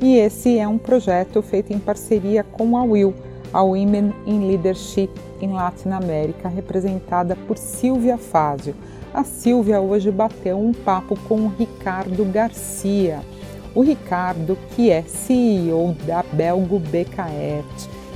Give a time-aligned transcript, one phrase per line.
[0.00, 3.14] e esse é um projeto feito em parceria com a Will,
[3.52, 8.76] a Women in Leadership in Latin America, representada por Silvia Fázio.
[9.12, 13.20] A Silvia hoje bateu um papo com o Ricardo Garcia.
[13.74, 17.64] O Ricardo, que é CEO da Belgo BKET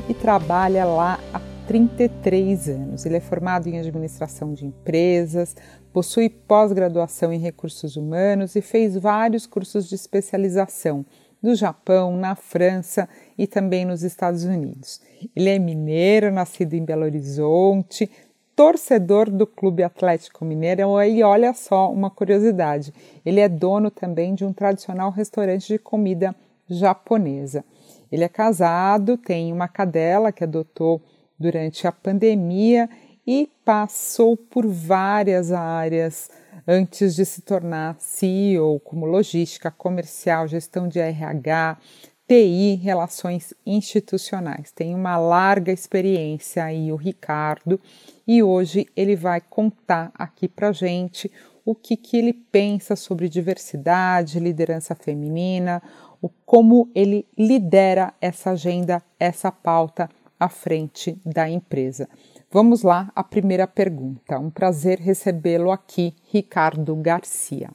[0.09, 3.07] e trabalha lá há 33 anos.
[3.07, 5.57] Ele é formado em administração de empresas,
[5.93, 11.05] possui pós-graduação em recursos humanos e fez vários cursos de especialização
[11.43, 15.01] no Japão, na França e também nos Estados Unidos.
[15.35, 18.11] Ele é mineiro, nascido em Belo Horizonte,
[18.55, 22.93] torcedor do Clube Atlético Mineiro e olha só uma curiosidade,
[23.25, 26.35] ele é dono também de um tradicional restaurante de comida
[26.69, 27.65] japonesa.
[28.11, 31.01] Ele é casado, tem uma cadela que adotou
[31.39, 32.89] durante a pandemia
[33.27, 36.31] e passou por várias áreas
[36.67, 41.79] antes de se tornar CEO, como logística, comercial, gestão de RH,
[42.27, 44.73] TI, relações institucionais.
[44.73, 47.81] Tem uma larga experiência aí o Ricardo
[48.27, 51.31] e hoje ele vai contar aqui para gente
[51.65, 55.83] o que, que ele pensa sobre diversidade, liderança feminina,
[56.21, 62.09] o como ele lidera essa agenda, essa pauta à frente da empresa.
[62.55, 64.39] Vamos lá, a primeira pergunta.
[64.39, 67.71] Um prazer recebê-lo aqui, Ricardo Garcia.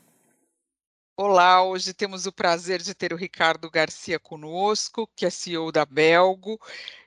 [1.18, 5.84] Olá, hoje temos o prazer de ter o Ricardo Garcia conosco, que é CEO da
[5.84, 6.60] Belgo.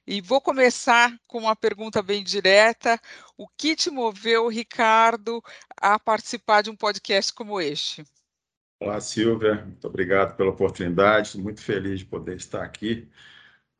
[0.04, 2.98] E vou começar com uma pergunta bem direta.
[3.38, 5.40] O que te moveu, Ricardo,
[5.80, 8.02] a participar de um podcast como este?
[8.82, 9.64] Olá, Silvia.
[9.64, 11.28] Muito obrigado pela oportunidade.
[11.28, 13.08] Estou muito feliz de poder estar aqui.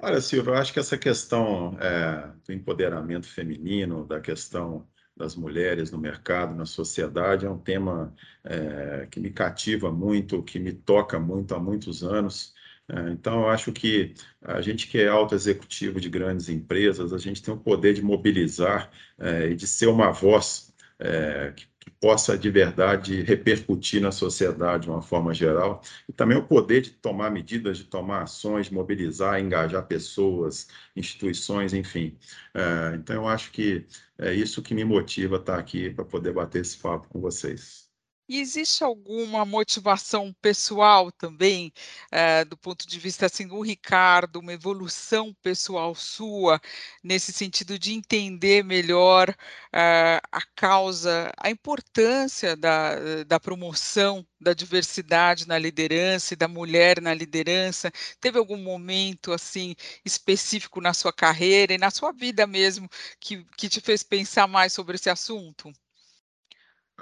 [0.02, 5.90] Olha, Silvio, eu acho que essa questão é, do empoderamento feminino, da questão das mulheres
[5.90, 11.20] no mercado, na sociedade, é um tema é, que me cativa muito, que me toca
[11.20, 12.54] muito há muitos anos.
[12.88, 17.18] É, então, eu acho que a gente que é alto executivo de grandes empresas, a
[17.18, 22.36] gente tem o poder de mobilizar é, e de ser uma voz é, que possa
[22.38, 27.30] de verdade repercutir na sociedade de uma forma geral, e também o poder de tomar
[27.30, 32.18] medidas, de tomar ações, mobilizar, engajar pessoas, instituições, enfim.
[32.54, 33.86] É, então, eu acho que
[34.18, 37.89] é isso que me motiva estar aqui para poder bater esse papo com vocês.
[38.32, 41.72] E existe alguma motivação pessoal também,
[42.12, 46.60] eh, do ponto de vista assim, do Ricardo, uma evolução pessoal sua,
[47.02, 49.34] nesse sentido de entender melhor
[49.72, 57.00] eh, a causa, a importância da, da promoção da diversidade na liderança e da mulher
[57.02, 57.90] na liderança?
[58.20, 59.74] Teve algum momento assim
[60.04, 64.72] específico na sua carreira e na sua vida mesmo que, que te fez pensar mais
[64.72, 65.72] sobre esse assunto?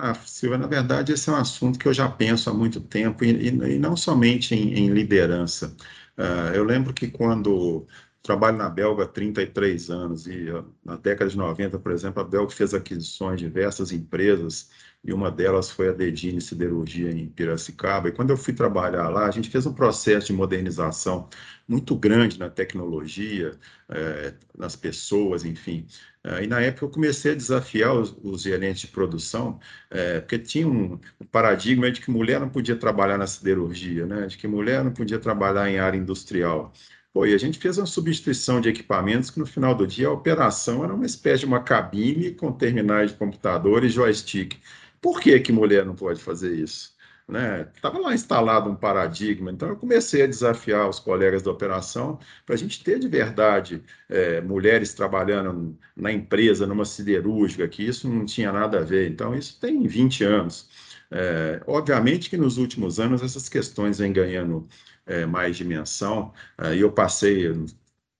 [0.00, 3.25] Ah, Silvia, na verdade, esse é um assunto que eu já penso há muito tempo,
[3.25, 5.75] e, e, não somente em, em liderança.
[6.16, 7.84] Uh, eu lembro que quando
[8.22, 12.25] trabalho na Belga há 33 anos, e uh, na década de 90, por exemplo, a
[12.25, 14.70] Belga fez aquisições de diversas empresas,
[15.03, 18.09] e uma delas foi a Dedini Siderurgia em Piracicaba.
[18.09, 21.28] E quando eu fui trabalhar lá, a gente fez um processo de modernização
[21.66, 25.86] muito grande na tecnologia, eh, nas pessoas, enfim.
[26.28, 29.59] Eh, e na época eu comecei a desafiar os, os gerentes de produção,
[29.91, 34.27] eh, porque tinha um, um, paradigma de que mulher não podia trabalhar na siderurgia, né?
[34.27, 36.72] de que mulher não podia trabalhar em área industrial.
[37.12, 40.12] Pô, e a gente fez uma substituição de equipamentos que no final do dia a
[40.12, 44.59] operação era uma espécie de uma cabine com terminais de computador e joystick.
[45.00, 46.97] Por que, que mulher não pode fazer isso?
[47.28, 48.05] Estava né?
[48.05, 52.59] lá instalado um paradigma, então eu comecei a desafiar os colegas da operação para a
[52.59, 58.51] gente ter de verdade é, mulheres trabalhando na empresa, numa siderúrgica, que isso não tinha
[58.51, 59.10] nada a ver.
[59.10, 60.71] Então, isso tem 20 anos.
[61.10, 64.66] É, obviamente que nos últimos anos essas questões vêm ganhando
[65.07, 66.33] é, mais dimensão,
[66.75, 67.47] e eu passei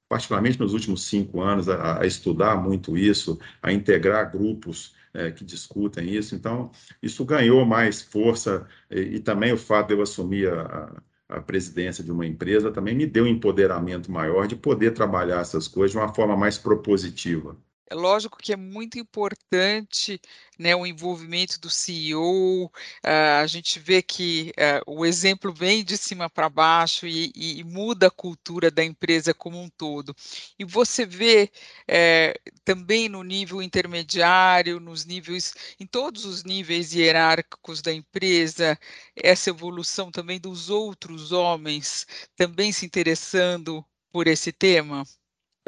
[0.09, 5.45] particularmente nos últimos cinco anos, a, a, estudar muito isso, a integrar grupos é, que
[5.45, 6.35] discutem isso.
[6.35, 6.71] Então,
[7.03, 12.03] isso ganhou mais força e, e também o fato de eu assumir a, a, presidência
[12.05, 15.99] de uma empresa também me deu um empoderamento maior de poder trabalhar essas coisas de
[15.99, 17.57] uma forma mais propositiva.
[17.91, 20.21] É lógico que é muito importante
[20.59, 22.71] né, o envolvimento do CEO, uh,
[23.03, 27.65] ah, a gente vê que uh, o exemplo vem de cima para baixo e, e,
[27.65, 30.15] muda a cultura da empresa como um todo.
[30.59, 31.51] E você vê
[31.89, 38.79] uh, também no nível intermediário, nos níveis, em todos os níveis hierárquicos da empresa,
[39.17, 42.07] essa evolução também dos outros homens
[42.37, 43.83] também se interessando
[44.13, 45.05] por esse tema?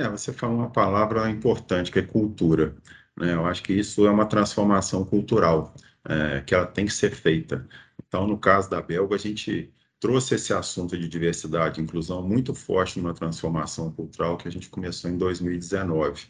[0.00, 2.74] É, você falou uma palavra importante, que é cultura.
[3.14, 3.34] Né?
[3.34, 5.74] Eu acho que isso é uma transformação cultural,
[6.08, 7.68] é, que ela tem que ser feita.
[8.08, 9.70] Então, no caso da Belga, a gente
[10.00, 14.70] trouxe esse assunto de diversidade e inclusão muito forte numa transformação cultural que a gente
[14.70, 16.28] começou em 2019.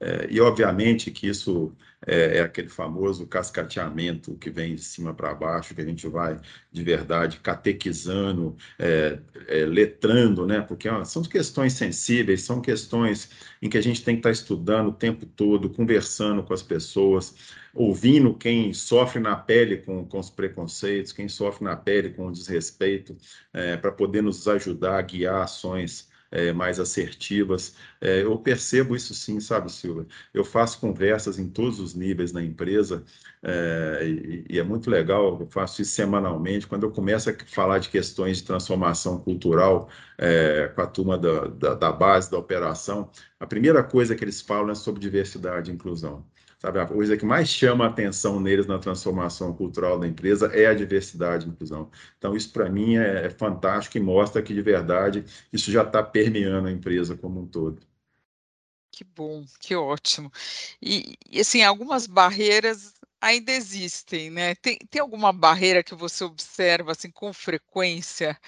[0.00, 1.72] É, e, obviamente, que isso
[2.06, 6.40] é, é, aquele famoso cascateamento que vem de cima para baixo, que a gente vai,
[6.70, 10.60] de verdade, catequizando, é, é letrando, né?
[10.60, 14.32] porque ó, são questões sensíveis, são questões em que a gente tem que estar tá
[14.32, 17.34] estudando o tempo todo, conversando com as pessoas,
[17.74, 22.32] ouvindo quem sofre na pele com, com os preconceitos, quem sofre na pele com o
[22.32, 23.16] desrespeito,
[23.52, 27.76] é, para poder nos ajudar a guiar ações é, mais assertivas.
[28.00, 30.06] É, eu percebo isso sim, sabe, Silvia?
[30.34, 33.04] Eu faço conversas em todos os níveis na empresa
[33.42, 36.66] é, e, e, é muito legal, eu faço isso semanalmente.
[36.66, 39.88] Quando eu começo a falar de questões de transformação cultural
[40.18, 44.40] é, com a turma da, da, da base, da operação, a primeira coisa que eles
[44.40, 46.24] falam é sobre diversidade e inclusão.
[46.62, 50.66] Sabe, a coisa que mais chama a atenção neles na transformação cultural da empresa é
[50.66, 51.90] a diversidade e inclusão.
[52.16, 56.00] Então, isso para mim é, é, fantástico e mostra que, de verdade, isso já está
[56.04, 57.82] permeando a empresa como um todo.
[58.92, 60.30] Que bom, que ótimo.
[60.80, 64.54] E, assim, algumas barreiras ainda existem, né?
[64.54, 68.38] Tem, tem alguma barreira que você observa assim com frequência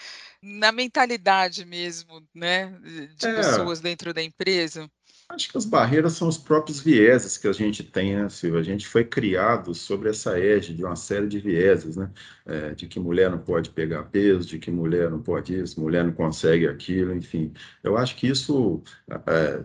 [0.41, 2.69] na mentalidade mesmo, né,
[3.17, 3.35] de é.
[3.35, 4.89] pessoas dentro da empresa?
[5.27, 8.27] Acho que as barreiras são os próprios vieses que a gente tem, né?
[8.27, 12.13] A gente foi criado sobre essa égide de uma série de vieses, né?
[12.45, 16.05] É, de que mulher não pode pegar peso, de que mulher não pode isso, mulher
[16.05, 17.53] não consegue aquilo, enfim.
[17.83, 18.83] Eu acho que isso,
[19.27, 19.65] é,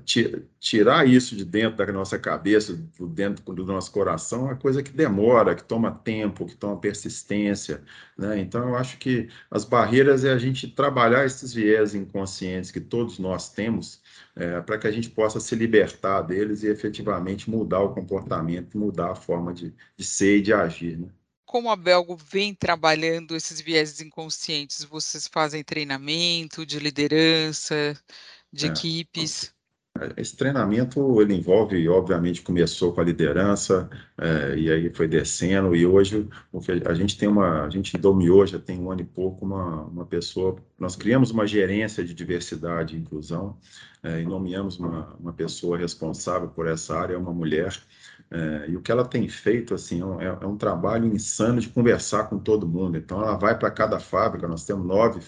[0.60, 4.82] tirar isso de dentro da nossa cabeça, do dentro do nosso coração, é uma coisa
[4.82, 7.84] que demora, que toma tempo, que toma persistência,
[8.18, 8.40] né?
[8.40, 13.20] Então, eu acho que as barreiras é a gente trabalhar esses vieses inconscientes que todos
[13.20, 14.02] nós temos,
[14.36, 19.12] é, para que a gente possa se libertar deles e efetivamente mudar o comportamento, mudar
[19.12, 20.98] a forma de, de ser e de agir.
[20.98, 21.10] Né?
[21.46, 24.84] Como a Belgo vem trabalhando esses vieses inconscientes?
[24.84, 28.00] Vocês fazem treinamento de liderança,
[28.54, 28.70] de é.
[28.70, 29.54] equipes?
[30.18, 35.86] Esse treinamento ele envolve, obviamente, começou com a liderança é, e aí foi descendo e
[35.86, 36.28] hoje
[36.86, 40.06] a gente tem uma, a gente dominou já tem um ano e pouco uma, uma
[40.06, 43.58] pessoa, nós criamos uma gerência de diversidade e inclusão
[44.04, 47.78] é, e nomeamos uma, uma pessoa responsável por essa área, uma mulher
[48.32, 52.26] é, e o que ela tem feito assim é, é um trabalho insano de conversar
[52.30, 52.98] com todo mundo.
[52.98, 55.20] Então ela vai para cada fábrica, nós temos nove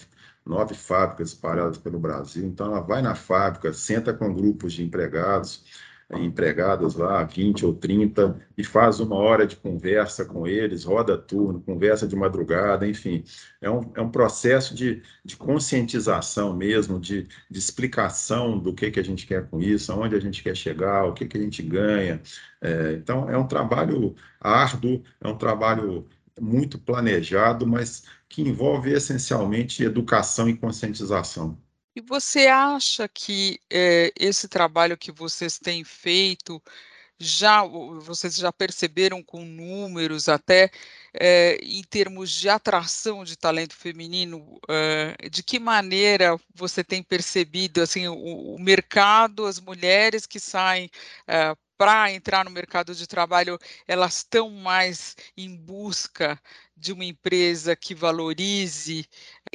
[0.44, 2.44] nove fábricas espalhadas pelo Brasil.
[2.44, 5.64] Então, ela vai na fábrica, senta com grupos de empregados,
[6.10, 11.16] eh, empregadas lá, 20 ou 30, e faz uma hora de conversa com eles, roda
[11.16, 13.24] turno, conversa de madrugada, enfim.
[13.60, 19.00] É um, é um processo de, de conscientização mesmo, de, de explicação do que, que
[19.00, 21.62] a gente quer com isso, aonde a gente quer chegar, o que, que a gente
[21.62, 22.20] ganha.
[22.60, 26.06] É, então, é um trabalho árduo, é um trabalho
[26.40, 31.58] muito planejado, mas que envolve essencialmente educação e conscientização.
[31.94, 36.62] E você acha que é, esse trabalho que vocês têm feito
[37.22, 40.70] já vocês já perceberam com números até
[41.14, 47.82] é, em termos de atração de talento feminino, é, de que maneira você tem percebido
[47.82, 50.90] assim o, o mercado, as mulheres que saem
[51.26, 56.40] é, para entrar no mercado de trabalho, elas estão mais em busca
[56.76, 59.04] de uma empresa que valorize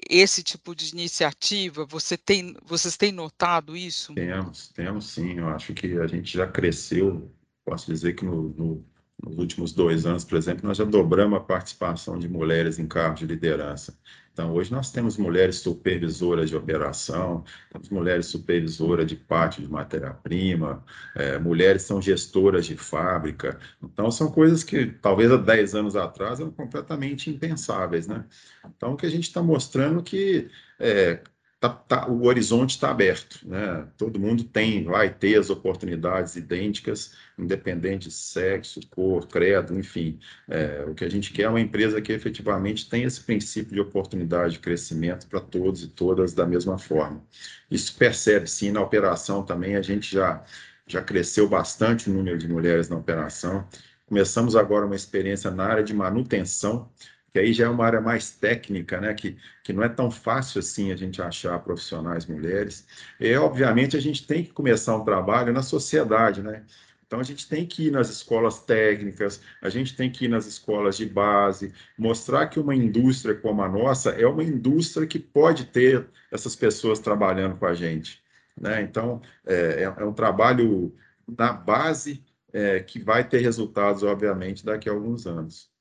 [0.09, 1.85] esse tipo de iniciativa?
[1.85, 4.13] Você tem, vocês têm notado isso?
[4.13, 5.39] Temos, temos sim.
[5.39, 7.33] Eu acho que a gente já cresceu.
[7.67, 8.85] Posso dizer que no, no
[9.23, 13.21] nos últimos dois anos, por exemplo, nós já dobramos a participação de mulheres em cargos
[13.21, 13.97] de liderança.
[14.31, 20.85] Então, hoje nós temos mulheres supervisoras de operação, temos mulheres supervisoras de pátio de matéria-prima,
[21.15, 23.59] é, mulheres são gestoras de fábrica.
[23.81, 28.23] Então, são coisas que talvez há 10 anos atrás eram completamente impensáveis, né?
[28.63, 30.47] Então, o que a gente está mostrando que
[30.79, 31.23] é,
[31.59, 33.87] tá, tá, o horizonte está aberto, né?
[33.97, 40.19] Todo mundo tem, vai ter as oportunidades idênticas, independente de sexo, cor, credo, enfim.
[40.47, 43.81] É, o que a gente quer é uma empresa que efetivamente tem esse princípio de
[43.81, 47.23] oportunidade de crescimento para todos e todas da mesma forma.
[47.69, 50.43] Isso percebe sim na operação também, a gente já
[50.87, 53.67] já cresceu bastante o número de mulheres na operação.
[54.05, 56.89] Começamos agora uma experiência na área de manutenção,
[57.37, 60.57] que aí já é uma área mais técnica, né, que, que não é tão fácil
[60.57, 62.87] assim a gente achar profissionais mulheres.
[63.19, 66.65] E, obviamente, a gente tem que começar um trabalho na sociedade, né?
[67.05, 70.47] Então, a gente tem que ir nas escolas técnicas, a gente tem que ir nas
[70.47, 75.65] escolas de base, mostrar que uma indústria como a nossa é uma indústria que pode
[75.65, 78.19] ter essas pessoas trabalhando com a gente.
[78.59, 78.81] Né?
[78.81, 80.91] Então, é, é, é um trabalho
[81.27, 85.76] na base é, que vai ter resultados, obviamente, daqui a alguns anos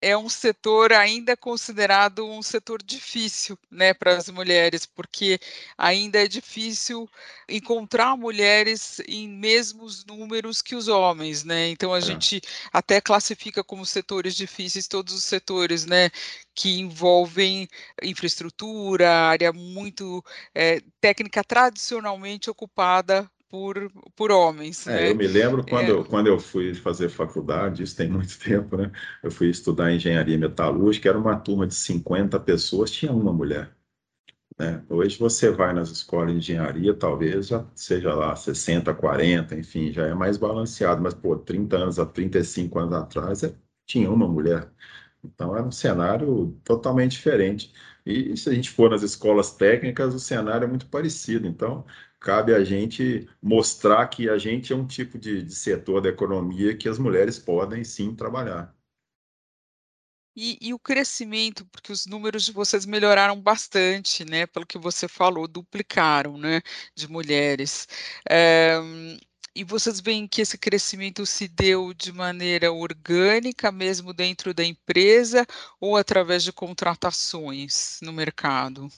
[0.00, 5.40] é um setor ainda considerado um setor difícil, né, para as mulheres, porque
[5.76, 7.08] ainda é difícil
[7.48, 11.68] encontrar mulheres em mesmos números que os homens, né?
[11.68, 12.00] Então a é.
[12.00, 12.40] gente
[12.72, 16.10] até classifica como setores difíceis todos os setores, né,
[16.54, 17.68] que envolvem
[18.02, 20.24] infraestrutura, área muito
[20.54, 24.86] é, técnica tradicionalmente ocupada por, por homens.
[24.86, 25.10] É, né?
[25.10, 26.04] Eu me lembro quando, é.
[26.04, 28.92] quando eu fui fazer faculdade, isso tem muito tempo, né?
[29.22, 33.70] Eu fui estudar engenharia metalúrgica, era uma turma de 50 pessoas, tinha uma mulher.
[34.58, 34.82] Né?
[34.88, 40.06] Hoje você vai nas escolas de engenharia, talvez já seja lá 60, 40, enfim, já
[40.06, 43.54] é mais balanceado, mas pô, 30 anos, a 35 anos atrás, é,
[43.86, 44.68] tinha uma mulher.
[45.24, 47.72] Então era um cenário totalmente diferente.
[48.04, 51.46] E se a gente for nas escolas técnicas, o cenário é muito parecido.
[51.46, 51.84] Então,
[52.20, 56.76] cabe a gente mostrar que a gente é um tipo de, de setor da economia
[56.76, 58.74] que as mulheres podem sim trabalhar.
[60.40, 64.46] E, e, o crescimento, porque os números de vocês melhoraram bastante, né?
[64.46, 66.62] Pelo que você falou, duplicaram, né?
[66.94, 67.88] De mulheres.
[68.30, 68.78] É,
[69.54, 75.44] e vocês veem que esse crescimento se deu de maneira orgânica, mesmo dentro da empresa,
[75.80, 78.88] ou através de contratações no mercado?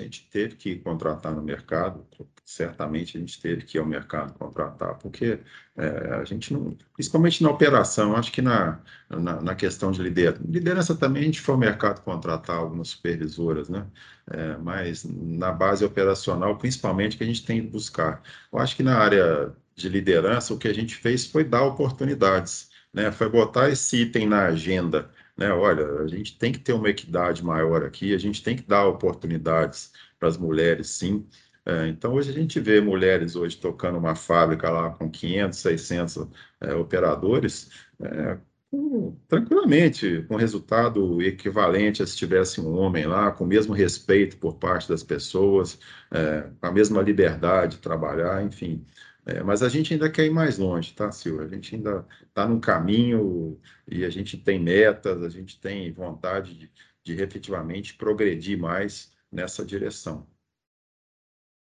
[0.00, 2.06] A gente teve que contratar no mercado,
[2.44, 5.38] certamente a gente teve que ir ao mercado contratar, porque
[5.76, 8.80] é, a gente não, principalmente na operação, acho que na,
[9.10, 13.68] na, na, questão de liderança, liderança também a gente foi ao mercado contratar algumas supervisoras,
[13.68, 13.86] né?
[14.30, 18.22] É, mas na base operacional, principalmente, que a gente tem que buscar.
[18.50, 22.70] Eu acho que na área de liderança, o que a gente fez foi dar oportunidades,
[22.92, 23.12] né?
[23.12, 25.50] Foi botar esse item na agenda né?
[25.52, 28.86] Olha, a gente tem que ter uma equidade maior aqui, a gente tem que dar
[28.86, 31.26] oportunidades para as mulheres, sim.
[31.64, 36.28] É, então, hoje a gente vê mulheres hoje tocando uma fábrica lá com 500, 600
[36.60, 37.70] é, operadores,
[38.00, 38.38] é,
[38.70, 44.38] com, tranquilamente, com resultado equivalente a se tivesse um homem lá, com o mesmo respeito
[44.38, 45.78] por parte das pessoas,
[46.10, 48.84] é, com a mesma liberdade de trabalhar, enfim.
[49.24, 51.46] É, mas a gente ainda quer ir mais longe, tá, Silvia?
[51.46, 56.54] A gente ainda está num caminho e a gente tem metas, a gente tem vontade
[56.54, 56.72] de,
[57.04, 60.26] de efetivamente progredir mais nessa direção.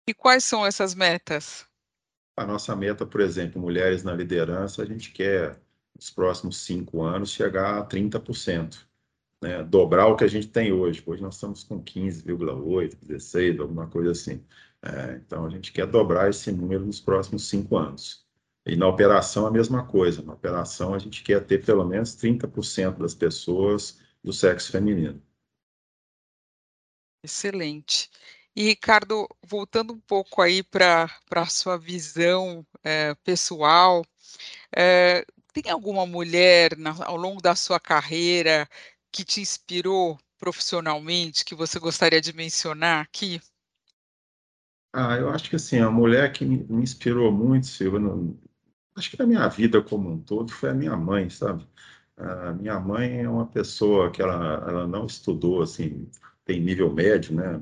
[0.09, 1.67] E quais são essas metas?
[2.37, 5.61] A nossa meta, por exemplo, mulheres na liderança, a gente quer,
[5.95, 8.87] nos próximos cinco anos, chegar a 30%.
[9.43, 9.63] Né?
[9.63, 11.03] Dobrar o que a gente tem hoje.
[11.05, 14.43] Hoje nós estamos com 15,8, 16, alguma coisa assim.
[14.83, 18.25] É, então, a gente quer dobrar esse número nos próximos cinco anos.
[18.65, 20.23] E na operação, a mesma coisa.
[20.23, 25.23] Na operação, a gente quer ter pelo menos 30% das pessoas do sexo feminino.
[27.23, 28.11] Excelente.
[28.55, 34.05] E, Ricardo, voltando um pouco aí para a sua visão é, pessoal,
[34.75, 38.69] é, tem alguma mulher na, ao longo da sua carreira
[39.13, 43.41] que te inspirou profissionalmente, que você gostaria de mencionar aqui?
[44.93, 48.37] Ah, eu acho que assim, a mulher que me, inspirou muito, Silvia, no,
[48.97, 51.67] acho que na minha vida como um todo, foi a minha mãe, sabe?
[52.17, 56.09] A minha mãe é uma pessoa que ela, ela não estudou, assim,
[56.45, 57.61] tem nível médio, né?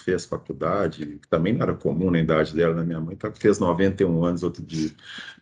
[0.00, 2.82] Fez faculdade, também não era comum na idade dela, né?
[2.82, 4.90] Minha mãe tá, fez 91 anos outro dia.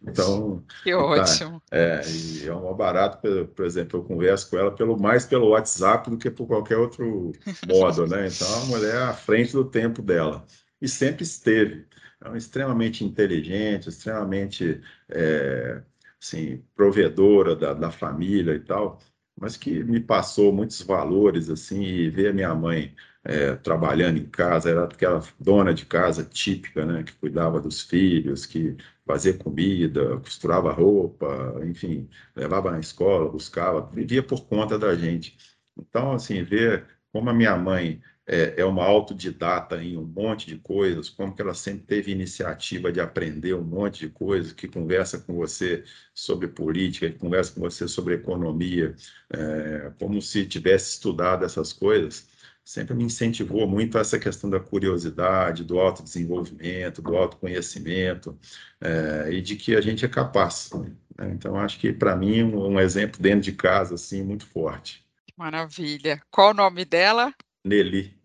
[0.02, 0.62] Então.
[0.82, 1.62] Que tá, ótimo.
[1.70, 5.50] É, e é um barato, por, por exemplo, eu converso com ela pelo, mais pelo
[5.50, 7.32] WhatsApp do que por qualquer outro
[7.68, 8.26] modo, né?
[8.26, 10.44] Então, a mulher é à frente do tempo dela
[10.80, 11.86] e sempre esteve.
[12.24, 15.82] É extremamente inteligente, extremamente é,
[16.20, 19.00] assim, provedora da, da família e tal,
[19.38, 22.94] mas que me passou muitos valores, assim, e ver a minha mãe
[23.24, 28.46] é, trabalhando em casa, era aquela dona de casa típica, né, que cuidava dos filhos,
[28.46, 35.36] que fazia comida, costurava roupa, enfim, levava na escola, buscava, vivia por conta da gente.
[35.78, 40.56] Então, assim, ver como a minha mãe é, é uma autodidata em um monte de
[40.56, 45.18] coisas, como que ela sempre teve iniciativa de aprender um monte de coisas, que conversa
[45.18, 45.82] com você
[46.14, 48.94] sobre política, que conversa com você sobre economia,
[49.32, 52.28] é, como se tivesse estudado essas coisas,
[52.64, 58.38] sempre me incentivou muito essa questão da curiosidade, do autodesenvolvimento, do autoconhecimento,
[58.80, 60.70] é, e de que a gente é capaz.
[60.72, 61.32] Né?
[61.32, 65.04] Então, acho que, para mim, um, um, exemplo dentro de casa, assim, muito forte.
[65.36, 66.22] Maravilha.
[66.30, 67.34] Qual o nome dela?
[67.64, 68.19] Nelly.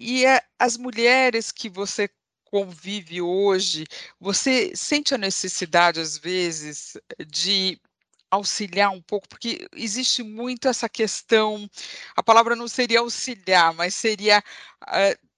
[0.00, 2.08] E a, as mulheres que você
[2.46, 3.84] convive hoje,
[4.18, 6.96] você sente a necessidade, às vezes,
[7.28, 7.78] de
[8.30, 11.68] auxiliar um pouco, porque existe muito essa questão,
[12.16, 14.42] a palavra não seria auxiliar, mas seria
[14.84, 15.28] uh,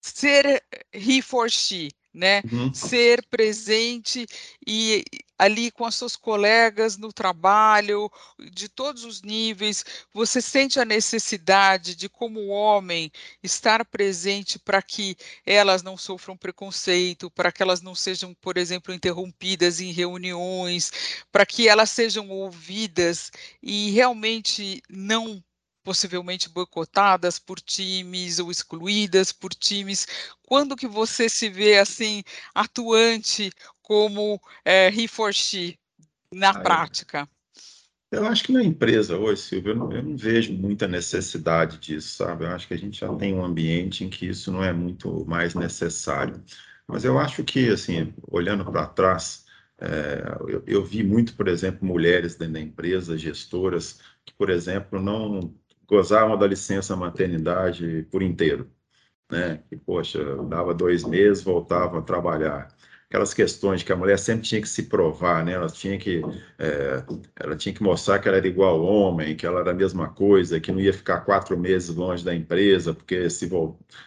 [0.00, 0.64] ser
[0.94, 2.42] he for she, né?
[2.50, 2.72] Uhum.
[2.74, 4.26] Ser presente
[4.66, 5.04] e
[5.40, 8.10] ali com as suas colegas no trabalho,
[8.52, 13.10] de todos os níveis, você sente a necessidade de, como homem,
[13.42, 18.92] estar presente para que elas não sofram preconceito, para que elas não sejam, por exemplo,
[18.92, 20.92] interrompidas em reuniões,
[21.32, 23.30] para que elas sejam ouvidas
[23.62, 25.42] e realmente não
[25.82, 30.06] possivelmente boicotadas por times ou excluídas por times.
[30.42, 32.22] Quando que você se vê assim
[32.54, 33.50] atuante
[33.82, 35.78] como é, he for she
[36.32, 37.28] na ah, prática?
[38.10, 42.16] Eu acho que na empresa hoje, Silvio, eu não, eu não, vejo muita necessidade disso,
[42.16, 42.44] sabe?
[42.44, 45.24] Eu acho que a gente já tem um ambiente em que isso não é muito
[45.26, 46.42] mais necessário.
[46.86, 49.46] Mas eu acho que, assim, olhando para trás,
[49.78, 55.00] é, eu, eu, vi muito, por exemplo, mulheres dentro da empresa, gestoras, que, por exemplo,
[55.00, 55.54] não
[55.90, 58.70] gozavam da licença maternidade por inteiro,
[59.30, 59.62] né?
[59.68, 62.68] Que, poxa, dava dois meses, voltava a trabalhar.
[63.08, 65.52] Aquelas questões que a mulher sempre tinha que se provar, né?
[65.54, 66.22] Ela tinha que,
[66.58, 67.02] é,
[67.36, 70.08] ela tinha que mostrar que ela era igual ao homem, que ela era a mesma
[70.10, 73.50] coisa, que não ia ficar quatro meses longe da empresa, porque se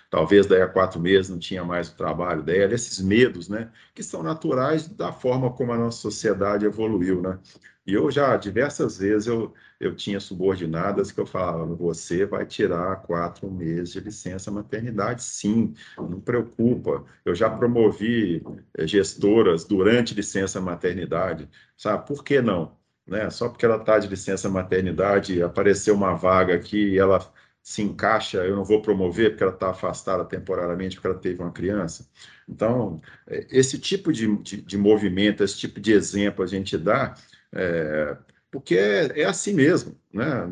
[0.10, 2.74] talvez daí a quatro meses não tinha mais o trabalho dela.
[2.74, 3.70] Esses medos, né?
[3.94, 7.40] Que são naturais da forma como a nossa sociedade evoluiu, né?
[7.86, 13.02] E eu já, diversas vezes, eu, eu tinha subordinadas que eu falava, você vai tirar
[13.02, 17.04] quatro meses de licença maternidade, sim, não preocupa.
[17.26, 18.42] Eu já promovi
[18.78, 22.08] eh, gestoras durante licença maternidade, sabe?
[22.08, 22.78] Por que não?
[23.06, 23.30] Né?
[23.30, 27.20] Só porque ela está de licença maternidade, apareceu uma vaga aqui e ela
[27.62, 31.52] se encaixa, eu não vou promover porque ela está afastada temporariamente porque ela teve uma
[31.52, 32.10] criança.
[32.48, 37.16] Então, eh, esse tipo de, de, de movimento, esse tipo de exemplo a gente dá
[37.54, 38.18] é,
[38.54, 40.48] porque é, é, assim mesmo, né?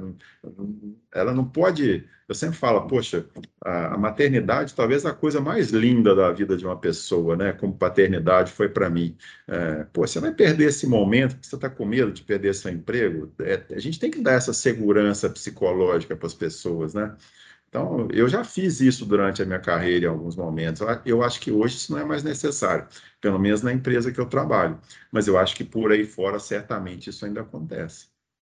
[1.13, 2.03] Ela não pode.
[2.27, 3.27] Eu sempre falo, poxa,
[3.63, 7.53] a, a, maternidade talvez a coisa mais linda da vida de uma pessoa, né?
[7.53, 9.15] Como paternidade foi para mim.
[9.47, 13.31] É, pô, você vai perder esse momento você está com medo de perder seu emprego.
[13.39, 17.15] É, a gente tem que dar essa segurança psicológica para as pessoas, né?
[17.71, 20.81] Então, eu já fiz isso durante a minha carreira em alguns momentos.
[21.05, 22.85] Eu acho que hoje isso não é mais necessário,
[23.21, 24.77] pelo menos na empresa que eu trabalho.
[25.09, 28.07] Mas eu acho que por aí fora, certamente, isso ainda acontece.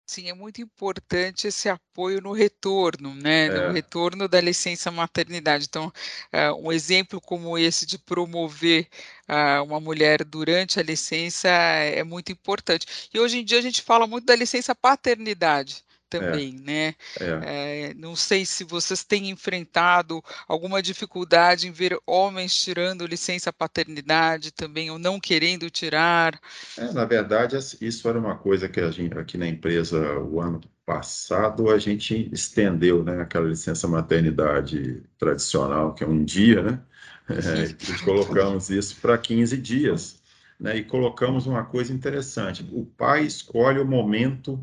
[0.07, 3.47] Sim, é muito importante esse apoio no retorno, né?
[3.47, 3.67] É.
[3.67, 5.67] No retorno da licença maternidade.
[5.69, 5.93] Então,
[6.33, 8.89] uh, um exemplo como esse de promover
[9.29, 13.11] uh, uma mulher durante a licença é muito importante.
[13.13, 15.85] E hoje em dia a gente fala muito da licença paternidade.
[16.11, 16.95] É, também, né?
[17.21, 17.91] É.
[17.91, 24.51] Eh, não sei se vocês têm enfrentado alguma dificuldade em ver homens tirando licença paternidade
[24.51, 26.41] também, ou não querendo tirar.
[26.79, 30.61] É, na verdade, isso era uma coisa que a gente, aqui na empresa, o ano
[30.87, 36.81] passado, a gente estendeu, né, aquela licença maternidade tradicional, que é um dia, né?
[37.29, 40.23] É, colocamos isso para 15 dias,
[40.59, 40.79] né?
[40.79, 44.59] E colocamos uma coisa interessante: o pai escolhe o momento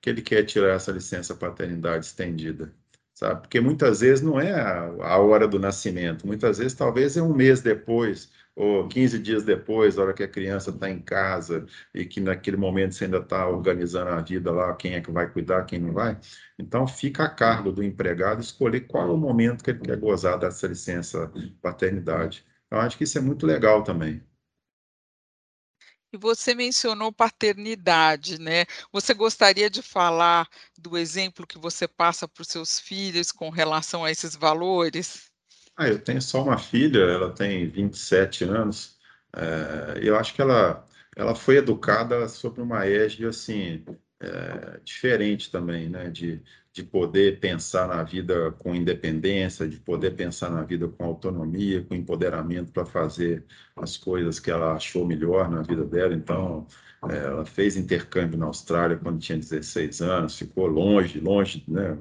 [0.00, 2.72] que ele quer tirar essa licença paternidade estendida,
[3.14, 3.42] sabe?
[3.42, 7.60] Porque muitas vezes não é a, hora do nascimento, muitas vezes talvez é um mês
[7.62, 12.20] depois ou 15 dias depois, a hora que a criança está em casa e que
[12.20, 15.78] naquele momento você ainda está organizando a vida lá, quem é que vai cuidar, quem
[15.78, 16.18] não vai.
[16.58, 20.38] Então, fica a cargo do empregado escolher qual é o momento que ele quer gozar
[20.38, 21.30] dessa licença
[21.60, 22.44] paternidade.
[22.70, 24.22] Eu acho que isso é muito legal também.
[26.16, 28.64] E você mencionou paternidade, né?
[28.90, 30.48] Você gostaria de falar
[30.78, 35.30] do exemplo que você passa para os seus filhos com relação a esses valores?
[35.76, 38.96] Ah, eu tenho só uma filha, ela tem 27 anos.
[39.36, 43.84] É, eu acho que ela, ela foi educada sobre uma égide assim,
[44.20, 46.10] é, diferente também, né?
[46.10, 51.82] De, de poder pensar na vida com independência, de poder pensar na vida com autonomia,
[51.82, 56.14] com empoderamento para fazer as coisas que ela achou melhor na vida dela.
[56.14, 56.66] Então,
[57.08, 61.96] é, ela fez intercâmbio na Austrália quando tinha 16 anos, ficou longe, longe, né?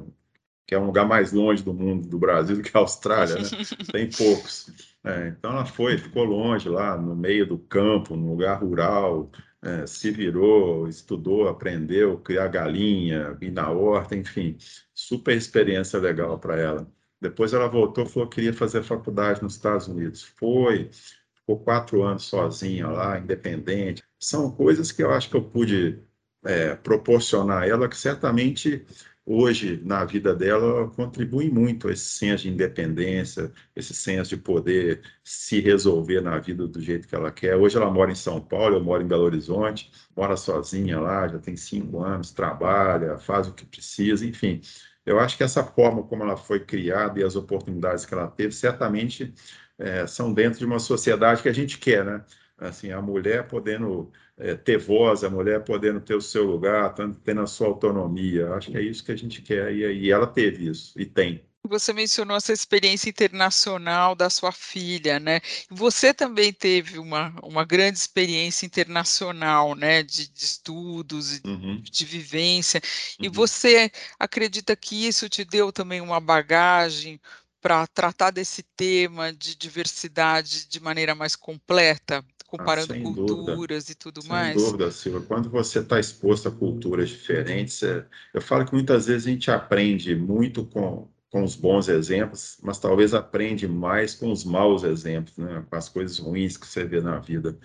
[0.67, 3.43] Que é um lugar mais longe do mundo, do Brasil, do que a Austrália, né?
[3.91, 4.71] Tem poucos.
[5.03, 9.29] É, então, ela foi, ficou longe lá, no meio do campo, no lugar rural,
[9.65, 14.55] é, se virou, estudou, aprendeu, criar galinha, ir na horta, enfim,
[14.93, 16.87] super experiência legal para ela.
[17.19, 20.21] Depois ela voltou, falou que queria fazer faculdade nos Estados Unidos.
[20.21, 20.91] Foi,
[21.33, 24.03] ficou quatro anos sozinha lá, independente.
[24.19, 25.99] São coisas que eu acho que eu pude
[26.43, 28.85] é, proporcionar a ela, que certamente
[29.25, 35.59] hoje, na vida dela, contribui muito esse senso de independência, esse senso de poder se
[35.59, 37.55] resolver na vida do jeito que ela quer.
[37.55, 41.39] Hoje ela mora em São Paulo, eu moro em Belo Horizonte, mora sozinha lá, já
[41.39, 44.61] tem cinco anos, trabalha, faz o que precisa, enfim.
[45.05, 48.53] Eu acho que essa forma como ela foi criada e as oportunidades que ela teve,
[48.53, 49.33] certamente
[49.77, 52.23] é, são dentro de uma sociedade que a gente quer, né?
[52.57, 56.93] Assim, a mulher podendo é, ter voz, a mulher podendo ter o seu lugar,
[57.23, 58.53] tendo a sua autonomia.
[58.53, 61.43] Acho que é isso que a gente quer e, e ela teve isso e tem.
[61.67, 65.41] Você mencionou essa experiência internacional da sua filha, né?
[65.69, 70.03] Você também teve uma, uma grande experiência internacional, né?
[70.03, 71.81] De, de estudos, uhum.
[71.81, 72.79] de vivência.
[73.19, 73.25] Uhum.
[73.25, 77.19] E você acredita que isso te deu também uma bagagem
[77.59, 82.23] para tratar desse tema de diversidade de maneira mais completa?
[82.57, 83.91] Comparando ah, culturas dúvida.
[83.91, 84.61] e tudo sem mais.
[84.61, 85.21] Sem dúvida, Silva.
[85.21, 88.05] Quando você está exposto a culturas diferentes, é...
[88.33, 92.79] eu falo que muitas vezes a gente aprende muito com, com os bons exemplos, mas
[92.79, 95.65] talvez aprende mais com os maus exemplos, né?
[95.69, 97.57] com as coisas ruins que você vê na vida.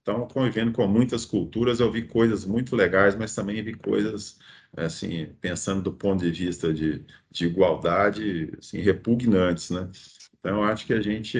[0.00, 4.38] Então, convivendo com muitas culturas, eu vi coisas muito legais, mas também vi coisas,
[4.76, 9.88] assim, pensando do ponto de vista de, de igualdade, assim, repugnantes, né?
[10.44, 11.38] Então, eu acho que a gente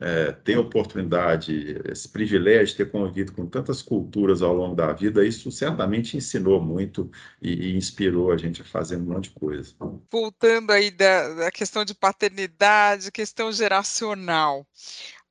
[0.00, 4.92] é, ter a oportunidade, esse privilégio de ter convivido com tantas culturas ao longo da
[4.92, 7.08] vida, isso certamente ensinou muito
[7.40, 9.72] e, e inspirou a gente a fazer um monte de coisa.
[10.10, 14.66] Voltando aí da, da questão de paternidade, questão geracional.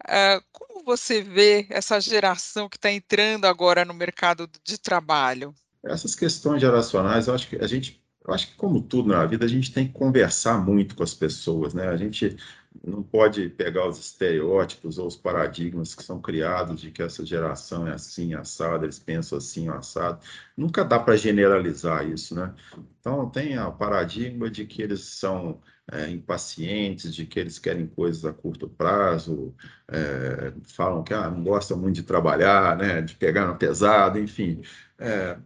[0.06, 5.54] Uh, como você vê essa geração que está entrando agora no mercado de trabalho?
[5.84, 9.46] Essas questões geracionais, eu acho que a gente eu acho que, como tudo na vida,
[9.46, 11.88] a gente tem que conversar muito com as pessoas, né?
[11.88, 12.38] A gente
[12.86, 17.88] não pode pegar os estereótipos ou os paradigmas que são criados de que essa geração
[17.88, 20.20] é assim, assada, eles pensam assim, assado.
[20.56, 22.54] Nunca dá para generalizar isso, né?
[23.00, 28.24] Então, tem o paradigma de que eles são é, impacientes, de que eles querem coisas
[28.26, 29.54] a curto prazo,
[29.88, 33.02] é, falam que ah, não gostam muito de trabalhar, né?
[33.02, 34.62] De pegar no pesado, enfim.
[34.98, 35.44] É, não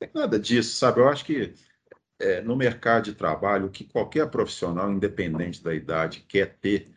[0.00, 1.00] tem nada disso, sabe?
[1.00, 1.54] Eu acho que
[2.18, 6.88] é, no mercado de trabalho, o que qualquer profissional, independente da idade, quer ter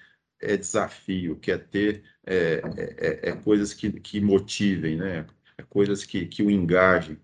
[0.41, 5.25] é desafio, quer ter é, é, é, é coisas que, que motivem, né?
[5.57, 7.17] É coisas que, que o engajem.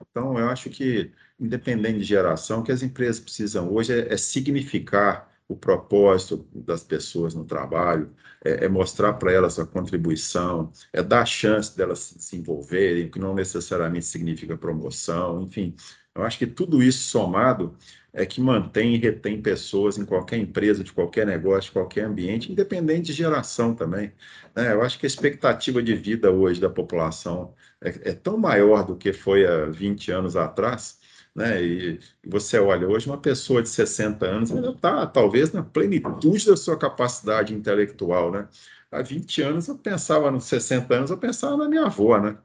[0.00, 4.16] Então, eu acho que, independente de geração, o que as empresas precisam hoje é, é
[4.16, 8.10] significar o propósito das pessoas no trabalho,
[8.42, 14.06] é, mostrar para elas a contribuição, é dar chance delas se desenvolverem, que não necessariamente
[14.06, 15.74] significa promoção, enfim.
[16.14, 17.76] Eu acho que tudo isso somado
[18.12, 22.52] é que mantém e retém pessoas em qualquer empresa, de qualquer negócio, de qualquer ambiente,
[22.52, 24.12] independente de geração também.
[24.54, 24.72] Né?
[24.74, 28.96] Eu acho que a expectativa de vida hoje da população é, é tão maior do
[28.96, 30.98] que foi há 20 anos atrás,
[31.34, 31.62] né?
[31.62, 36.56] E você olha, hoje uma pessoa de 60 anos ainda está, talvez, na plenitude da
[36.56, 38.48] sua capacidade intelectual, né?
[38.90, 42.36] Há 20 anos eu pensava nos 60 anos, eu pensava na minha avó, né?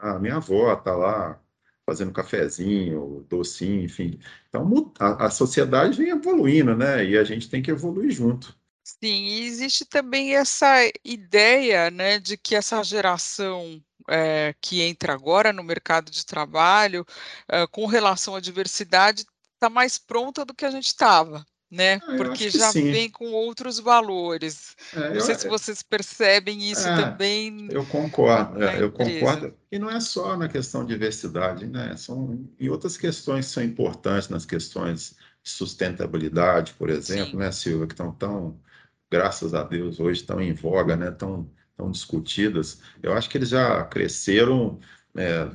[0.00, 1.40] A minha avó está lá
[1.86, 4.18] fazendo cafezinho, docinho, enfim.
[4.48, 7.04] Então, a, a, sociedade vem evoluindo, né?
[7.04, 8.56] E a gente tem que evoluir junto.
[8.82, 15.52] Sim, e existe também essa ideia, né, de que essa geração é, que entra agora
[15.52, 17.04] no mercado de trabalho,
[17.48, 22.00] é, com relação à diversidade, está mais pronta do que a gente estava né?
[22.06, 22.90] Ah, Porque já sim.
[22.90, 24.76] vem com outros valores.
[24.94, 27.68] É, não eu, sei se vocês percebem isso é, também.
[27.70, 29.52] Eu concordo, é, eu concordo.
[29.70, 31.96] E não é só na questão de diversidade, né?
[31.96, 37.36] São em outras questões que são importantes, nas questões de sustentabilidade, por exemplo, sim.
[37.36, 38.56] né, Silvia, que estão tão,
[39.10, 41.10] graças a Deus, hoje estão em voga, né?
[41.10, 42.78] Tão, tão discutidas.
[43.02, 44.78] Eu acho que eles já cresceram
[45.16, 45.48] é,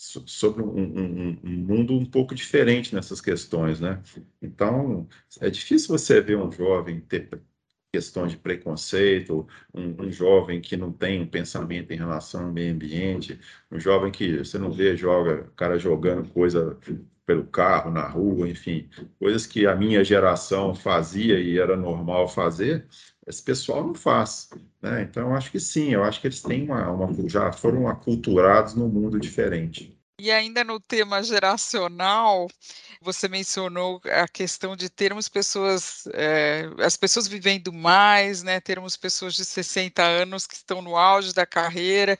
[0.00, 4.02] sobre um, um, um, mundo um pouco diferente nessas questões, né?
[4.40, 5.06] Então,
[5.40, 7.28] é difícil você ver um jovem ter
[7.92, 12.72] questões de preconceito, um, um, jovem que não tem um pensamento em relação ao meio
[12.72, 13.38] ambiente,
[13.70, 16.78] um jovem que você não vê joga cara jogando coisa
[17.30, 22.88] pelo carro na rua, enfim, coisas que a minha geração fazia e era normal fazer,
[23.24, 24.50] esse pessoal não faz.
[24.82, 25.02] Né?
[25.02, 28.74] Então, eu acho que sim, eu acho que eles têm uma, uma, já foram aculturados
[28.74, 29.96] num mundo diferente.
[30.18, 32.48] E ainda no tema geracional,
[33.00, 38.60] você mencionou a questão de termos pessoas, é, as pessoas vivendo mais, né?
[38.60, 42.18] Termos pessoas de 60 anos que estão no auge da carreira.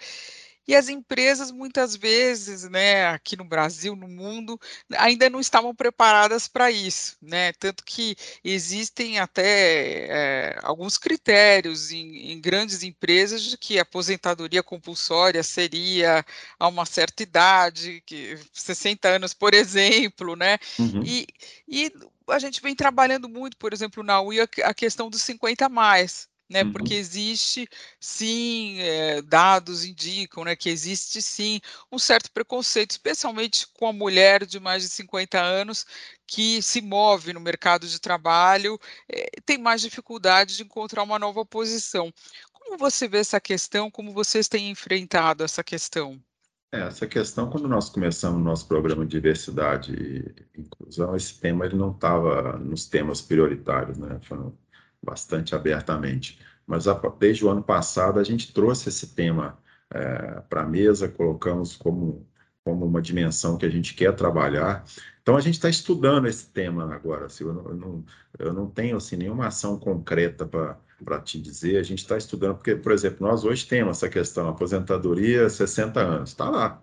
[0.70, 4.56] E as empresas muitas vezes, né, aqui no Brasil, no mundo,
[4.96, 7.52] ainda não estavam preparadas para isso, né?
[7.54, 14.62] Tanto que existem até é, alguns critérios em, em, grandes empresas de que a aposentadoria
[14.62, 16.24] compulsória seria
[16.56, 20.56] a uma certa idade, que 60 anos, por exemplo, né?
[20.78, 21.02] Uhum.
[21.04, 21.26] E,
[21.66, 21.92] e
[22.28, 26.64] a gente vem trabalhando muito, por exemplo, na UI, a questão dos 50 mais, né?
[26.64, 26.72] Uhum.
[26.72, 27.68] Porque existe
[28.00, 31.60] sim, é, dados indicam, né, que existe sim
[31.90, 35.86] um certo preconceito, especialmente com a mulher de mais de 50 anos
[36.26, 41.44] que se move no mercado de trabalho, é, tem mais dificuldade de encontrar uma nova
[41.46, 42.12] posição.
[42.52, 43.90] Como você vê essa questão?
[43.90, 46.20] Como vocês têm enfrentado essa questão?
[46.72, 51.66] É, essa questão, quando nós começamos o nosso programa de diversidade e inclusão, esse tema
[51.66, 54.20] ele não estava nos temas prioritários, né?
[55.02, 56.38] Bastante abertamente.
[56.66, 56.84] Mas
[57.18, 59.58] desde o ano passado a gente trouxe esse tema
[59.92, 62.26] é, para a mesa, colocamos como,
[62.64, 64.84] como uma dimensão que a gente quer trabalhar.
[65.22, 67.26] Então a gente está estudando esse tema agora.
[67.26, 68.04] Assim, eu, não, eu, não,
[68.38, 72.56] eu não tenho assim, nenhuma ação concreta para para te dizer, a gente está estudando,
[72.56, 76.80] porque, por exemplo, nós hoje temos essa questão, aposentadoria 60 anos, está lá,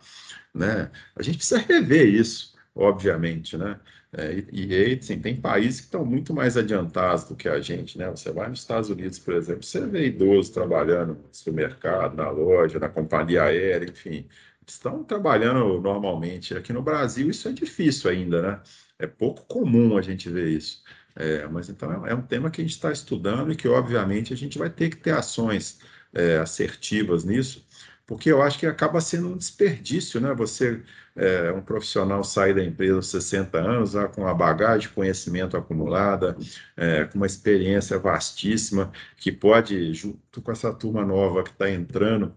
[0.53, 0.91] né?
[1.15, 3.79] A gente precisa rever isso, obviamente, né?
[4.13, 7.97] É, e, e assim, tem países que estão muito mais adiantados do que a gente,
[7.97, 8.09] né?
[8.09, 12.79] Você vai nos Estados Unidos, por exemplo, você vê idosos trabalhando no supermercado, na loja,
[12.79, 14.25] na companhia aérea, enfim,
[14.65, 16.55] estão trabalhando normalmente.
[16.55, 18.61] Aqui no Brasil isso é difícil ainda, né?
[18.99, 20.83] É pouco comum a gente ver isso.
[21.15, 24.33] É, mas então é, é um tema que a gente está estudando e que, obviamente,
[24.33, 25.79] a gente vai ter que ter ações
[26.13, 27.65] é, assertivas nisso,
[28.07, 30.33] porque eu acho que acaba sendo um desperdício, né?
[30.33, 30.81] Você,
[31.15, 35.57] é, um profissional, sair da empresa aos 60 anos, já com uma bagagem de conhecimento
[35.57, 36.37] acumulada,
[36.77, 42.33] é, com uma experiência vastíssima, que pode, junto com essa turma nova que está entrando,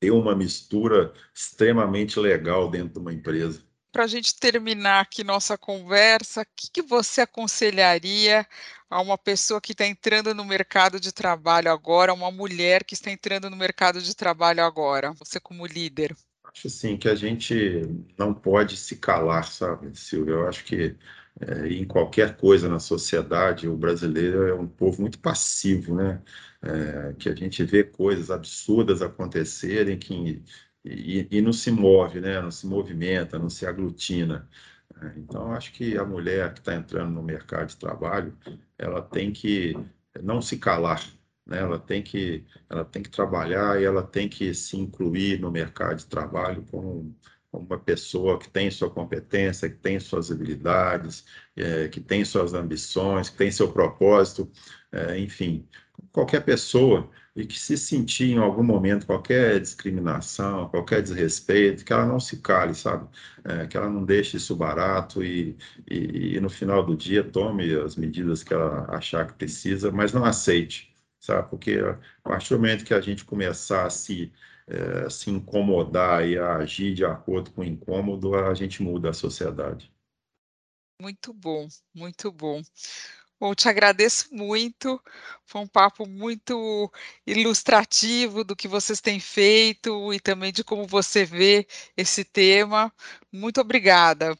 [0.00, 5.58] ter uma mistura extremamente legal dentro de uma empresa para a gente terminar aqui nossa
[5.58, 8.46] conversa, o que, que você aconselharia
[8.92, 13.10] a uma pessoa que está entrando no mercado de trabalho agora, uma mulher que está
[13.10, 16.14] entrando no mercado de trabalho agora, você como líder?
[16.44, 17.80] Acho assim que a gente
[18.18, 20.34] não pode se calar, sabe, Silvia?
[20.34, 20.94] Eu acho que
[21.40, 26.20] é, em qualquer coisa na sociedade, o brasileiro é um povo muito passivo, né?
[26.60, 30.42] É, que a gente vê coisas absurdas acontecerem que
[30.84, 32.40] e, e não se move, né?
[32.40, 34.48] não se movimenta, não se aglutina.
[35.16, 38.36] Então, acho que a mulher que está entrando no mercado de trabalho,
[38.78, 39.76] ela tem que
[40.22, 41.02] não se calar,
[41.46, 41.60] né?
[41.60, 45.96] ela, tem que, ela tem que trabalhar e ela tem que se incluir no mercado
[45.96, 47.14] de trabalho como,
[47.50, 51.24] como uma pessoa que tem sua competência, que tem suas habilidades,
[51.56, 54.50] é, que tem suas ambições, que tem seu propósito,
[54.90, 55.66] é, enfim,
[56.12, 62.06] qualquer pessoa e que se sentir em algum momento qualquer discriminação, qualquer desrespeito, que ela
[62.06, 63.08] não se cale, sabe?
[63.44, 65.56] É, que ela não deixe isso barato e,
[65.90, 70.12] e, e, no final do dia tome as medidas que ela achar que precisa, mas
[70.12, 71.48] não aceite, sabe?
[71.48, 71.78] Porque
[72.24, 74.30] a partir do momento que a gente começar a se,
[74.66, 79.14] é, se incomodar e a agir de acordo com o incômodo, a gente muda a
[79.14, 79.90] sociedade.
[81.00, 82.62] Muito bom, muito bom.
[83.42, 85.00] Bom, te agradeço muito.
[85.44, 86.88] Foi um papo muito
[87.26, 92.92] ilustrativo do que vocês têm feito e também de como você vê esse tema.
[93.32, 94.26] Muito obrigada.
[94.26, 94.36] Muito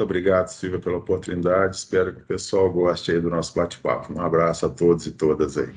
[0.00, 1.76] obrigado, Silvia, pela oportunidade.
[1.76, 4.12] Espero que o pessoal goste aí do nosso bate-papo.
[4.12, 5.74] Um abraço a todos e todas aí.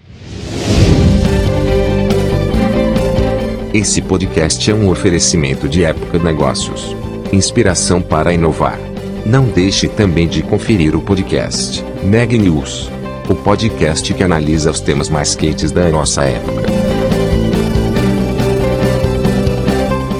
[3.73, 6.87] Esse podcast é um oferecimento de Época Negócios.
[7.31, 8.88] Inspiração para inovar.
[9.29, 12.89] Não deixe também de conferir o podcast Neg News,
[13.29, 16.63] o podcast que analisa os temas mais quentes da nossa época.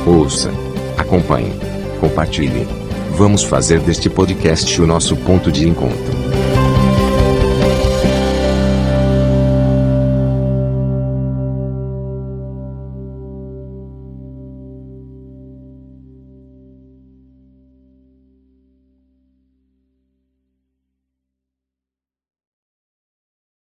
[0.06, 0.52] Ouça,
[0.96, 1.52] acompanhe,
[2.00, 2.68] compartilhe.
[3.18, 6.19] Vamos fazer deste podcast o nosso ponto de encontro.